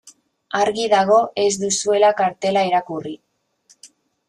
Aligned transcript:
Argi 0.59 0.85
dago 0.93 1.17
ez 1.43 1.51
duzuela 1.65 2.11
kartela 2.23 2.65
irakurri. 2.73 3.17